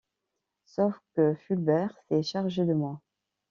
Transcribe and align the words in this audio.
Sauf 0.65 0.99
que 1.13 1.35
Fulbert 1.35 1.95
s’est 2.09 2.23
chargé 2.23 2.65
de 2.65 2.73
moi. 2.73 2.99